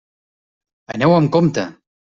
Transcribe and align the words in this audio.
Aneu 0.95 1.15
amb 1.19 1.33
compte! 1.37 1.71